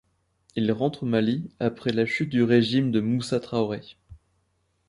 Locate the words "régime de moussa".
2.41-3.39